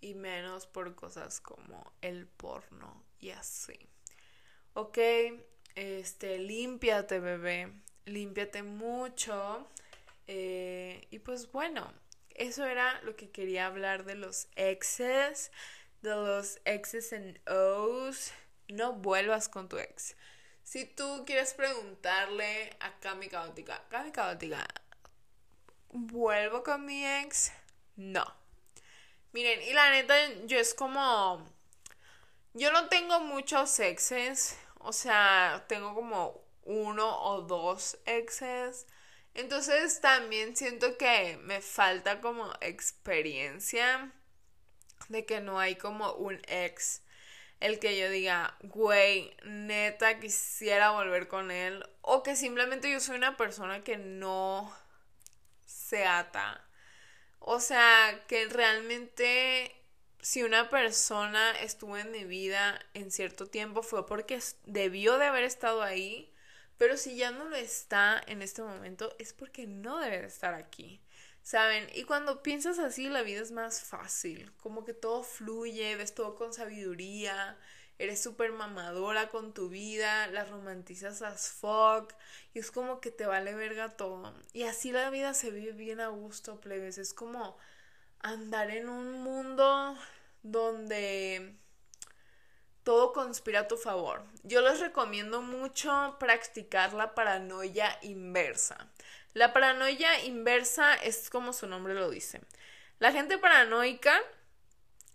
[0.00, 3.78] y menos por cosas como el porno y así.
[4.74, 4.98] Ok,
[5.74, 7.72] este, límpiate bebé,
[8.04, 9.66] límpiate mucho.
[10.26, 11.92] Eh, y pues bueno,
[12.34, 15.52] eso era lo que quería hablar de los exes,
[16.02, 18.32] de los exes en O's.
[18.68, 20.16] No vuelvas con tu ex.
[20.64, 24.66] Si tú quieres preguntarle a Cami Caótica, Cami Caótica,
[25.90, 27.52] ¿vuelvo con mi ex?
[27.96, 28.24] No.
[29.32, 30.14] Miren, y la neta,
[30.46, 31.46] yo es como.
[32.54, 34.58] Yo no tengo muchos exes.
[34.78, 38.86] O sea, tengo como uno o dos exes.
[39.34, 44.12] Entonces también siento que me falta como experiencia
[45.08, 47.03] de que no hay como un ex
[47.64, 53.16] el que yo diga, güey, neta quisiera volver con él o que simplemente yo soy
[53.16, 54.70] una persona que no
[55.64, 56.62] se ata.
[57.38, 59.74] O sea, que realmente
[60.20, 65.44] si una persona estuvo en mi vida en cierto tiempo fue porque debió de haber
[65.44, 66.30] estado ahí,
[66.76, 70.52] pero si ya no lo está en este momento es porque no debe de estar
[70.52, 71.00] aquí.
[71.44, 71.86] ¿Saben?
[71.94, 74.50] Y cuando piensas así, la vida es más fácil.
[74.62, 77.58] Como que todo fluye, ves todo con sabiduría,
[77.98, 82.14] eres súper mamadora con tu vida, la romantizas as fuck,
[82.54, 84.34] y es como que te vale verga todo.
[84.54, 86.96] Y así la vida se vive bien a gusto, plebes.
[86.96, 87.58] Es como
[88.20, 89.98] andar en un mundo
[90.42, 91.58] donde
[92.84, 94.24] todo conspira a tu favor.
[94.44, 98.88] Yo les recomiendo mucho practicar la paranoia inversa.
[99.34, 102.40] La paranoia inversa es como su nombre lo dice.
[103.00, 104.18] La gente paranoica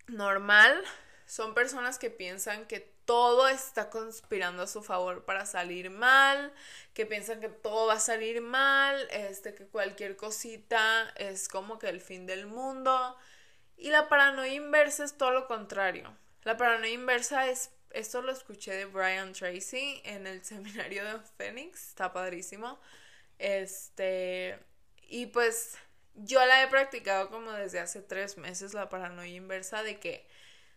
[0.08, 0.84] normal
[1.26, 6.52] son personas que piensan que todo está conspirando a su favor para salir mal,
[6.92, 11.88] que piensan que todo va a salir mal, este que cualquier cosita es como que
[11.88, 13.16] el fin del mundo.
[13.76, 16.14] Y la paranoia inversa es todo lo contrario.
[16.44, 21.88] La paranoia inversa es esto lo escuché de Brian Tracy en el seminario de Phoenix,
[21.88, 22.78] está padrísimo.
[23.40, 24.58] Este,
[25.08, 25.78] y pues
[26.14, 30.28] yo la he practicado como desde hace tres meses, la paranoia inversa de que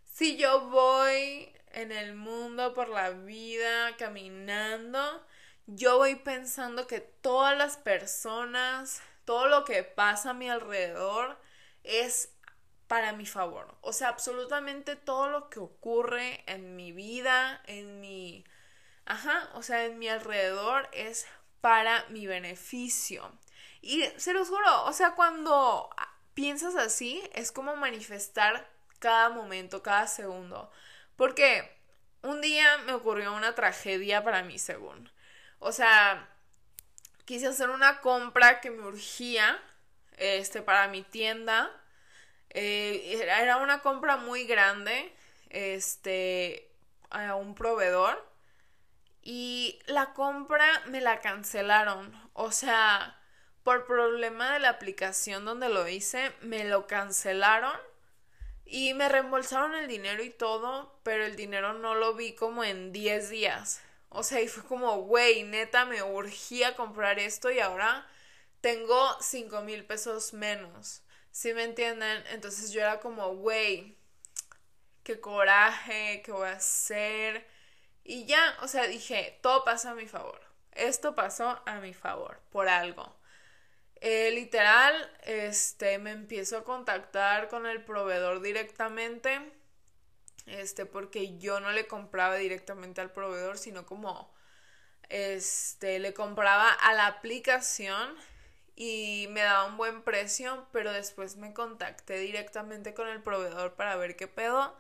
[0.06, 5.26] si yo voy en el mundo por la vida caminando,
[5.68, 11.38] yo voy pensando que todas las personas, todo lo que pasa a mi alrededor
[11.84, 12.34] es
[12.88, 13.76] para mi favor.
[13.82, 18.46] O sea, absolutamente todo lo que ocurre en mi vida, en mi...
[19.06, 21.28] Ajá, o sea, en mi alrededor es
[21.64, 23.32] para mi beneficio.
[23.82, 25.90] Y se los juro, o sea, cuando
[26.34, 30.70] piensas así, es como manifestar cada momento, cada segundo.
[31.16, 31.74] Porque
[32.22, 35.10] un día me ocurrió una tragedia para mí, según.
[35.60, 36.28] O sea,
[37.24, 39.58] quise hacer una compra que me urgía,
[40.18, 41.72] este, para mi tienda.
[42.50, 45.16] Eh, era una compra muy grande,
[45.50, 46.70] este,
[47.10, 48.33] a un proveedor
[49.24, 52.14] y la compra me la cancelaron.
[52.34, 53.20] O sea,
[53.64, 57.74] por problema de la aplicación donde lo hice, me lo cancelaron
[58.66, 62.92] y me reembolsaron el dinero y todo, pero el dinero no lo vi como en
[62.92, 63.82] 10 días.
[64.10, 68.08] O sea, y fue como, güey, neta, me urgía comprar esto y ahora
[68.62, 71.02] tengo 5 mil pesos menos.
[71.32, 72.24] ¿Sí me entienden?
[72.32, 73.98] Entonces yo era como, güey,
[75.04, 77.48] qué coraje, qué voy a hacer.
[78.04, 80.42] Y ya, o sea, dije, todo pasa a mi favor.
[80.74, 83.16] Esto pasó a mi favor, por algo.
[84.02, 84.94] Eh, literal,
[85.24, 89.40] este, me empiezo a contactar con el proveedor directamente,
[90.46, 94.34] este, porque yo no le compraba directamente al proveedor, sino como,
[95.10, 98.18] este, le compraba a la aplicación
[98.76, 103.96] y me daba un buen precio, pero después me contacté directamente con el proveedor para
[103.96, 104.76] ver qué pedo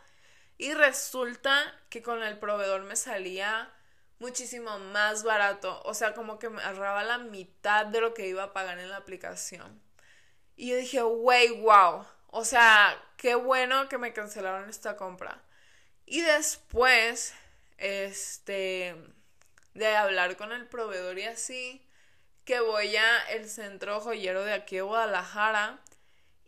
[0.57, 3.71] y resulta que con el proveedor me salía
[4.19, 5.81] muchísimo más barato.
[5.83, 8.89] O sea, como que me ahorraba la mitad de lo que iba a pagar en
[8.89, 9.81] la aplicación.
[10.55, 12.05] Y yo dije, wey, wow.
[12.27, 15.41] O sea, qué bueno que me cancelaron esta compra.
[16.05, 17.33] Y después,
[17.77, 18.95] este,
[19.73, 21.85] de hablar con el proveedor y así,
[22.45, 25.79] que voy a el centro joyero de aquí de Guadalajara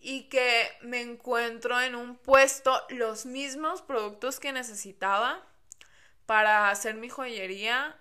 [0.07, 5.43] y que me encuentro en un puesto los mismos productos que necesitaba
[6.27, 7.97] para hacer mi joyería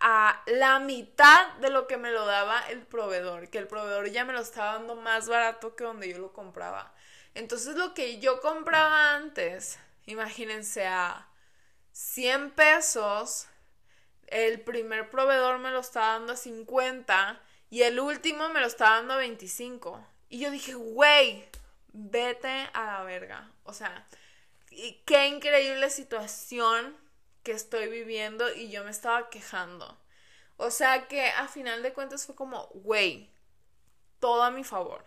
[0.00, 4.24] a la mitad de lo que me lo daba el proveedor, que el proveedor ya
[4.24, 6.94] me lo estaba dando más barato que donde yo lo compraba.
[7.34, 11.26] Entonces lo que yo compraba antes, imagínense a
[11.90, 13.48] 100 pesos,
[14.28, 18.98] el primer proveedor me lo estaba dando a 50 y el último me lo estaba
[18.98, 20.06] dando a 25.
[20.28, 21.47] Y yo dije, güey,
[21.92, 23.50] vete a la verga.
[23.64, 24.06] O sea,
[25.06, 26.96] qué increíble situación
[27.42, 29.98] que estoy viviendo y yo me estaba quejando.
[30.56, 33.30] O sea que a final de cuentas fue como, güey,
[34.20, 35.04] todo a mi favor.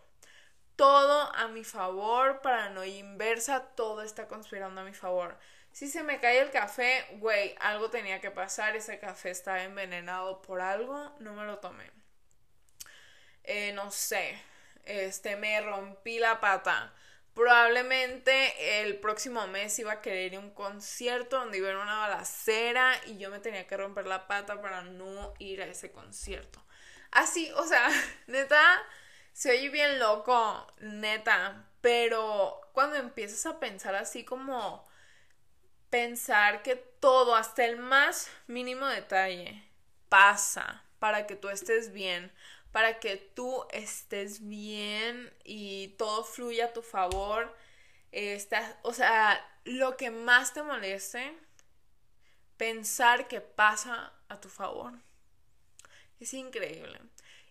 [0.76, 5.38] Todo a mi favor, para no inversa, todo está conspirando a mi favor.
[5.72, 10.42] Si se me cae el café, güey, algo tenía que pasar, ese café estaba envenenado
[10.42, 11.92] por algo, no me lo tomé.
[13.44, 14.42] Eh, no sé,
[14.86, 16.94] este, me rompí la pata.
[17.34, 21.84] Probablemente el próximo mes iba a querer ir a un concierto donde iba a haber
[21.84, 25.92] una balacera y yo me tenía que romper la pata para no ir a ese
[25.92, 26.62] concierto.
[27.12, 27.90] Así, o sea,
[28.28, 28.62] neta,
[29.34, 34.86] se oye bien loco, neta, pero cuando empiezas a pensar así como
[35.90, 39.64] pensar que todo, hasta el más mínimo detalle,
[40.10, 42.32] pasa para que tú estés bien,
[42.72, 47.56] para que tú estés bien y todo fluya a tu favor.
[48.12, 51.38] Estás, o sea, lo que más te moleste,
[52.58, 54.94] pensar que pasa a tu favor.
[56.20, 57.00] Es increíble.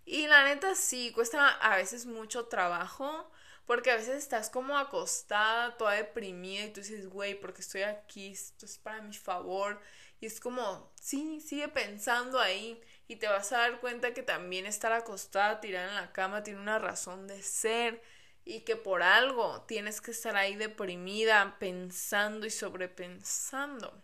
[0.04, 3.30] Y la neta sí, cuesta a veces mucho trabajo,
[3.66, 8.32] porque a veces estás como acostada, toda deprimida y tú dices, güey, porque estoy aquí,
[8.32, 9.80] esto es para mi favor.
[10.20, 12.80] Y es como, sí, sigue pensando ahí
[13.10, 16.60] y te vas a dar cuenta que también estar acostada, tirada en la cama, tiene
[16.60, 18.00] una razón de ser
[18.44, 24.00] y que por algo tienes que estar ahí deprimida, pensando y sobrepensando.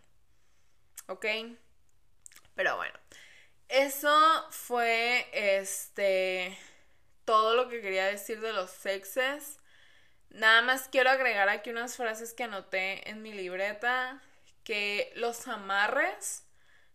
[1.07, 1.25] ¿Ok?
[2.53, 2.99] Pero bueno,
[3.69, 4.11] eso
[4.49, 6.57] fue este
[7.23, 9.61] todo lo que quería decir de los sexes.
[10.31, 14.21] Nada más quiero agregar aquí unas frases que anoté en mi libreta
[14.65, 16.43] que los amarres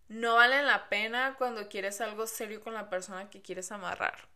[0.09, 4.29] no valen la pena cuando quieres algo serio con la persona que quieres amarrar.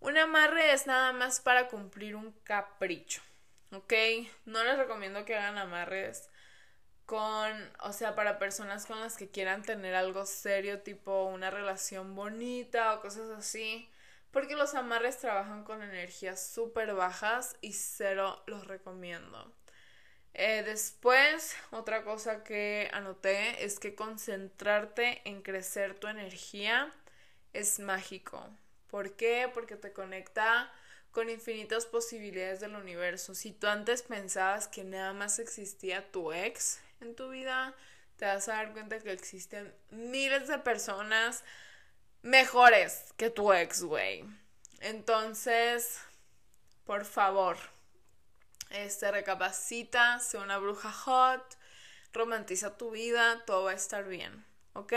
[0.00, 3.22] Un amarre es nada más para cumplir un capricho,
[3.72, 3.92] ¿ok?
[4.44, 6.28] No les recomiendo que hagan amarres
[7.06, 12.14] con, o sea, para personas con las que quieran tener algo serio, tipo una relación
[12.14, 13.88] bonita o cosas así,
[14.32, 19.52] porque los amarres trabajan con energías súper bajas y cero los recomiendo.
[20.38, 26.92] Eh, después, otra cosa que anoté es que concentrarte en crecer tu energía
[27.54, 28.46] es mágico.
[28.90, 29.50] ¿Por qué?
[29.54, 30.70] Porque te conecta
[31.10, 33.34] con infinitas posibilidades del universo.
[33.34, 37.74] Si tú antes pensabas que nada más existía tu ex en tu vida,
[38.18, 41.44] te vas a dar cuenta que existen miles de personas
[42.20, 44.26] mejores que tu ex, güey.
[44.80, 45.98] Entonces,
[46.84, 47.56] por favor,
[48.70, 51.56] este, recapacita, sé una bruja hot,
[52.12, 54.44] romantiza tu vida, todo va a estar bien,
[54.74, 54.92] ¿ok?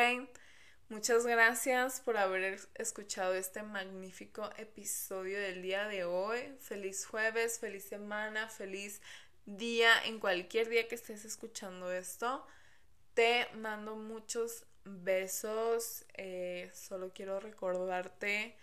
[0.90, 6.40] Muchas gracias por haber escuchado este magnífico episodio del día de hoy.
[6.62, 9.00] Feliz jueves, feliz semana, feliz
[9.46, 12.44] día, en cualquier día que estés escuchando esto.
[13.14, 16.06] Te mando muchos besos.
[16.16, 18.58] Eh, solo quiero recordarte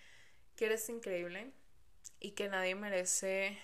[0.57, 1.53] que eres increíble
[2.19, 3.57] y que nadie merece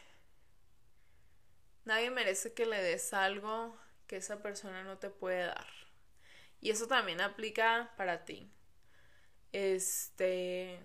[1.84, 3.76] Nadie merece que le des algo
[4.06, 5.66] que esa persona no te puede dar.
[6.60, 8.50] Y eso también aplica para ti.
[9.52, 10.80] Este,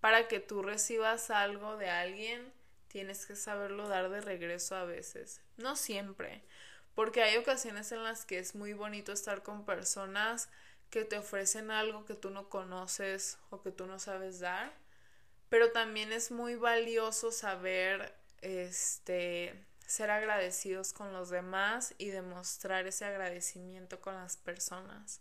[0.00, 2.52] para que tú recibas algo de alguien,
[2.88, 5.40] tienes que saberlo dar de regreso a veces.
[5.56, 6.42] No siempre,
[6.94, 10.48] porque hay ocasiones en las que es muy bonito estar con personas
[10.90, 14.72] que te ofrecen algo que tú no conoces o que tú no sabes dar,
[15.48, 18.14] pero también es muy valioso saber
[18.46, 25.20] este, ser agradecidos con los demás y demostrar ese agradecimiento con las personas.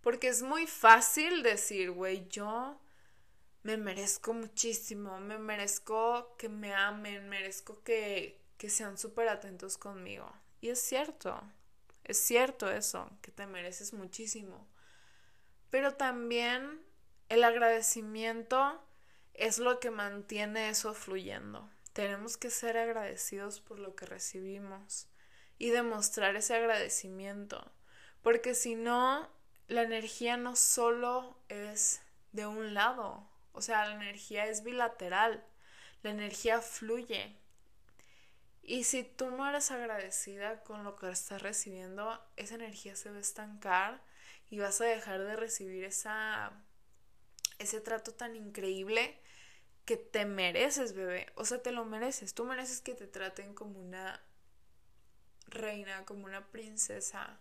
[0.00, 2.80] Porque es muy fácil decir, güey, yo
[3.62, 10.32] me merezco muchísimo, me merezco que me amen, merezco que, que sean súper atentos conmigo.
[10.60, 11.40] Y es cierto,
[12.04, 14.66] es cierto eso, que te mereces muchísimo.
[15.70, 16.82] Pero también
[17.28, 18.82] el agradecimiento
[19.34, 21.70] es lo que mantiene eso fluyendo.
[21.92, 25.08] Tenemos que ser agradecidos por lo que recibimos
[25.58, 27.70] y demostrar ese agradecimiento,
[28.22, 29.28] porque si no,
[29.68, 32.00] la energía no solo es
[32.32, 35.44] de un lado, o sea, la energía es bilateral,
[36.02, 37.36] la energía fluye.
[38.62, 43.16] Y si tú no eres agradecida con lo que estás recibiendo, esa energía se va
[43.16, 44.00] a estancar
[44.50, 46.52] y vas a dejar de recibir esa,
[47.58, 49.18] ese trato tan increíble
[49.84, 51.26] que te mereces, bebé.
[51.36, 52.34] O sea, te lo mereces.
[52.34, 54.20] Tú mereces que te traten como una
[55.46, 57.38] reina, como una princesa.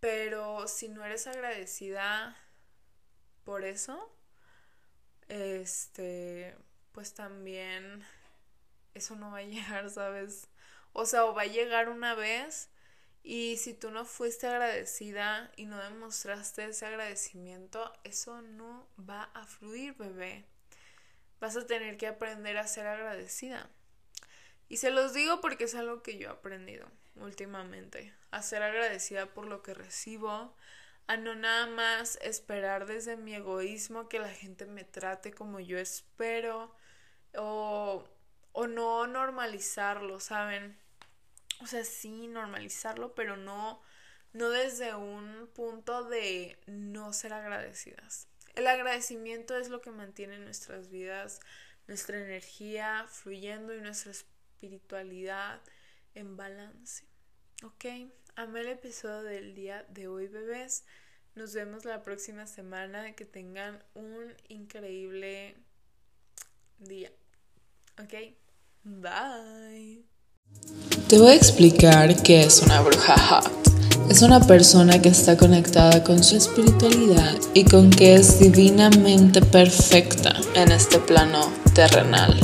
[0.00, 2.36] Pero si no eres agradecida
[3.44, 4.14] por eso,
[5.28, 6.56] este,
[6.92, 8.04] pues también
[8.94, 10.48] eso no va a llegar, ¿sabes?
[10.92, 12.70] O sea, o va a llegar una vez
[13.22, 19.46] y si tú no fuiste agradecida y no demostraste ese agradecimiento, eso no va a
[19.46, 20.44] fluir, bebé.
[21.44, 23.68] Vas a tener que aprender a ser agradecida.
[24.70, 28.14] Y se los digo porque es algo que yo he aprendido últimamente.
[28.30, 30.56] A ser agradecida por lo que recibo.
[31.06, 35.78] A no nada más esperar desde mi egoísmo que la gente me trate como yo
[35.78, 36.74] espero.
[37.36, 38.08] O,
[38.52, 40.78] o no normalizarlo, ¿saben?
[41.60, 43.82] o sea, sí, normalizarlo, pero no,
[44.32, 48.28] no desde un punto de no ser agradecidas.
[48.54, 51.40] El agradecimiento es lo que mantiene nuestras vidas,
[51.88, 55.60] nuestra energía fluyendo y nuestra espiritualidad
[56.14, 57.04] en balance.
[57.64, 57.84] ¿Ok?
[58.36, 60.84] Amé el episodio del día de hoy, bebés.
[61.34, 63.14] Nos vemos la próxima semana.
[63.14, 65.56] Que tengan un increíble
[66.78, 67.10] día.
[67.98, 68.14] ¿Ok?
[68.84, 70.13] Bye.
[71.08, 73.50] Te voy a explicar qué es una bruja hot.
[74.08, 80.34] Es una persona que está conectada con su espiritualidad y con que es divinamente perfecta
[80.54, 82.34] en este plano terrenal.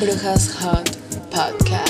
[0.00, 0.88] Brujas Hot
[1.30, 1.87] Podcast.